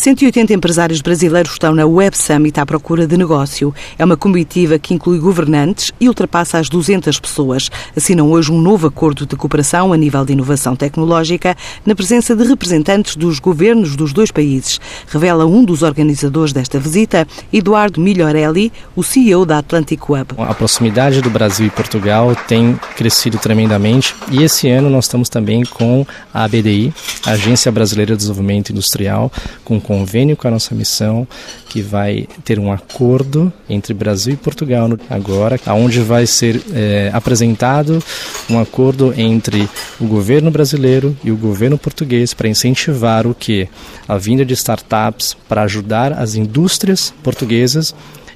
180 0.00 0.54
empresários 0.54 1.02
brasileiros 1.02 1.52
estão 1.52 1.74
na 1.74 1.84
Web 1.84 2.16
Summit 2.16 2.58
à 2.58 2.64
procura 2.64 3.06
de 3.06 3.18
negócio. 3.18 3.74
É 3.98 4.04
uma 4.04 4.16
comitiva 4.16 4.78
que 4.78 4.94
inclui 4.94 5.18
governantes 5.18 5.92
e 6.00 6.08
ultrapassa 6.08 6.56
as 6.56 6.70
200 6.70 7.20
pessoas. 7.20 7.70
Assinam 7.94 8.30
hoje 8.30 8.50
um 8.50 8.62
novo 8.62 8.86
acordo 8.86 9.26
de 9.26 9.36
cooperação 9.36 9.92
a 9.92 9.98
nível 9.98 10.24
de 10.24 10.32
inovação 10.32 10.74
tecnológica 10.74 11.54
na 11.84 11.94
presença 11.94 12.34
de 12.34 12.44
representantes 12.44 13.14
dos 13.14 13.38
governos 13.38 13.94
dos 13.94 14.14
dois 14.14 14.30
países. 14.30 14.80
Revela 15.06 15.44
um 15.44 15.62
dos 15.62 15.82
organizadores 15.82 16.54
desta 16.54 16.78
visita, 16.78 17.28
Eduardo 17.52 18.00
Migliorelli, 18.00 18.72
o 18.96 19.02
CEO 19.02 19.44
da 19.44 19.58
Atlantic 19.58 20.08
Web. 20.08 20.28
A 20.38 20.54
proximidade 20.54 21.20
do 21.20 21.28
Brasil 21.28 21.66
e 21.66 21.70
Portugal 21.70 22.34
tem 22.48 22.74
crescido 22.96 23.36
tremendamente 23.36 24.14
e 24.30 24.42
esse 24.42 24.66
ano 24.66 24.88
nós 24.88 25.04
estamos 25.04 25.28
também 25.28 25.62
com 25.62 26.06
a 26.32 26.44
ABDI, 26.44 26.90
a 27.26 27.32
Agência 27.32 27.70
Brasileira 27.70 28.14
de 28.14 28.20
Desenvolvimento 28.20 28.70
Industrial, 28.70 29.30
com 29.62 29.78
convênio 29.90 30.36
com 30.36 30.46
a 30.46 30.52
nossa 30.52 30.72
missão, 30.72 31.26
que 31.68 31.82
vai 31.82 32.28
ter 32.44 32.60
um 32.60 32.70
acordo 32.70 33.52
entre 33.68 33.92
Brasil 33.92 34.34
e 34.34 34.36
Portugal 34.36 34.88
agora, 35.10 35.58
onde 35.66 35.98
vai 35.98 36.28
ser 36.28 36.62
é, 36.72 37.10
apresentado 37.12 38.00
um 38.48 38.60
acordo 38.60 39.12
entre 39.16 39.68
o 40.00 40.06
governo 40.06 40.48
brasileiro 40.48 41.16
e 41.24 41.32
o 41.32 41.36
governo 41.36 41.76
português 41.76 42.32
para 42.32 42.48
incentivar 42.48 43.26
o 43.26 43.34
que? 43.34 43.68
A 44.06 44.16
vinda 44.16 44.44
de 44.44 44.54
startups 44.54 45.36
para 45.48 45.62
ajudar 45.62 46.12
as 46.12 46.36
indústrias 46.36 47.12
portuguesas 47.20 47.92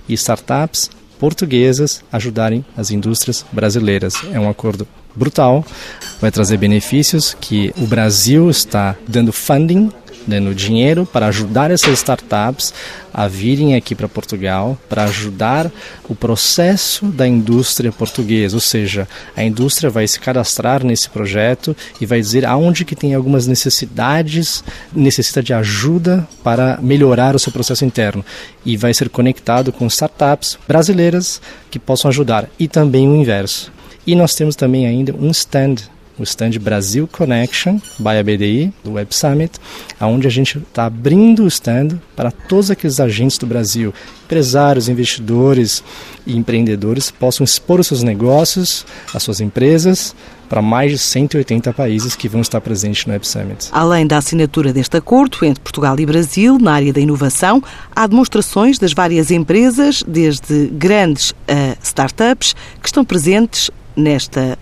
e 0.09 0.15
startups 0.15 0.91
portuguesas 1.21 2.03
ajudarem 2.11 2.65
as 2.77 2.91
indústrias 2.91 3.47
brasileiras. 3.53 4.15
É 4.33 4.41
um 4.41 4.51
acordo 4.51 4.89
brutal, 5.15 5.65
vai 6.21 6.33
trazer 6.33 6.57
benefícios 6.57 7.37
que 7.41 7.73
o 7.79 7.87
Brasil 7.87 8.51
está 8.51 8.97
dando 9.07 9.33
funding 9.33 9.93
dando 10.27 10.55
dinheiro 10.55 11.07
para 11.07 11.27
ajudar 11.27 11.71
essas 11.71 11.99
startups 11.99 12.73
a 13.13 13.29
virem 13.29 13.77
aqui 13.77 13.95
para 13.95 14.09
Portugal, 14.09 14.77
para 14.89 15.05
ajudar 15.05 15.71
o 16.09 16.17
processo 16.17 17.07
da 17.07 17.29
indústria 17.29 17.93
portuguesa, 17.93 18.57
ou 18.57 18.61
seja, 18.61 19.07
a 19.37 19.45
indústria 19.45 19.89
vai 19.89 20.07
se 20.09 20.19
cadastrar 20.19 20.85
nesse 20.85 21.09
projeto 21.09 21.77
e 22.01 22.07
vai 22.07 22.21
dizer 22.21 22.45
aonde 22.45 22.85
que 22.85 22.97
tem 22.97 23.15
algumas 23.15 23.47
necessidades, 23.47 24.65
necessita 24.93 25.43
de 25.43 25.55
ajuda 25.55 26.27
para 26.43 26.79
melhorar 26.83 27.37
o 27.37 27.39
seu 27.39 27.53
processo 27.53 27.85
interno. 27.85 28.25
E 28.65 28.77
vai 28.77 28.93
ser 28.93 29.09
conectado 29.09 29.73
com 29.73 29.87
startups 29.87 30.59
brasileiras 30.67 31.41
que 31.71 31.79
possam 31.79 32.09
ajudar. 32.09 32.49
E 32.59 32.67
também 32.67 33.09
o 33.09 33.15
inverso. 33.15 33.73
E 34.07 34.15
nós 34.15 34.35
temos 34.35 34.57
também 34.57 34.87
ainda 34.87 35.15
um 35.15 35.31
stand 35.31 35.77
o 36.19 36.23
stand 36.23 36.53
Brasil 36.61 37.09
Connection 37.11 37.81
by 37.99 38.19
ABDI, 38.19 38.73
do 38.83 38.93
Web 38.93 39.15
Summit, 39.15 39.59
onde 40.01 40.27
a 40.27 40.31
gente 40.31 40.59
está 40.59 40.87
abrindo 40.87 41.45
o 41.45 41.49
stand 41.49 41.99
para 42.15 42.31
todos 42.31 42.71
aqueles 42.71 43.01
agentes 43.01 43.39
do 43.39 43.47
Brasil, 43.47 43.93
empresários, 44.25 44.89
investidores 44.89 45.83
e 46.27 46.37
empreendedores 46.37 47.11
possam 47.11 47.45
expor 47.45 47.81
os 47.81 47.87
seus 47.87 48.03
negócios, 48.03 48.87
as 49.13 49.23
suas 49.23 49.41
empresas, 49.41 50.15
para 50.49 50.63
mais 50.63 50.93
de 50.93 50.99
180 50.99 51.73
países 51.73 52.15
que 52.15 52.29
vão 52.29 52.41
estar 52.41 52.61
presentes 52.61 53.07
no 53.07 53.13
Web 53.13 53.27
Summit. 53.27 53.69
Além 53.73 54.07
da 54.07 54.19
assinatura 54.19 54.73
deste 54.73 54.97
acordo 54.97 55.39
entre 55.43 55.63
Portugal 55.63 55.99
e 55.99 56.07
Brasil 56.07 56.59
na 56.59 56.73
área 56.73 56.93
da 56.93 57.01
inovação, 57.01 57.63
há 57.95 58.07
demonstrações 58.07 58.79
das 58.79 58.93
várias 58.93 59.31
empresas, 59.31 60.03
desde 60.07 60.69
grandes 60.69 61.35
a 61.49 61.77
startups, 61.83 62.55
que 62.81 62.89
estão 62.89 63.05
presentes 63.05 63.71
nesta 63.97 64.59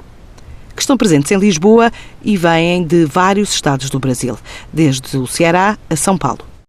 que 0.83 0.85
estão 0.85 0.97
presentes 0.97 1.31
em 1.31 1.39
Lisboa 1.39 1.93
e 2.23 2.37
vêm 2.37 2.85
de 2.85 3.05
vários 3.05 3.55
estados 3.55 3.89
do 3.89 4.01
Brasil, 4.01 4.37
desde 4.73 5.17
o 5.17 5.27
Ceará 5.27 5.79
a 5.89 5.97
São 5.97 6.19
Paulo. 6.19 6.52